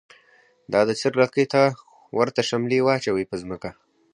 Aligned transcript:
دا 0.73 0.81
د 0.87 0.89
چر 0.99 1.13
ګ 1.19 1.19
لکۍ 1.21 1.45
ته 1.53 1.61
ورته 2.17 2.41
شملی 2.49 2.79
واچوی 2.85 3.23
په 3.29 3.35
ځمکه 3.41 3.69